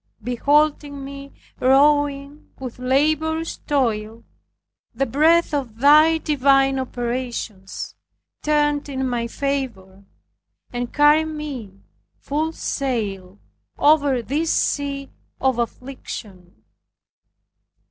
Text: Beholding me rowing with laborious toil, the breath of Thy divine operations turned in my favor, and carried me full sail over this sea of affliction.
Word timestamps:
Beholding 0.23 1.05
me 1.05 1.31
rowing 1.59 2.49
with 2.59 2.79
laborious 2.79 3.57
toil, 3.67 4.23
the 4.95 5.05
breath 5.05 5.53
of 5.53 5.77
Thy 5.77 6.17
divine 6.17 6.79
operations 6.79 7.93
turned 8.41 8.89
in 8.89 9.07
my 9.07 9.27
favor, 9.27 10.03
and 10.73 10.91
carried 10.91 11.25
me 11.25 11.81
full 12.17 12.51
sail 12.51 13.37
over 13.77 14.23
this 14.23 14.51
sea 14.51 15.11
of 15.39 15.59
affliction. 15.59 16.63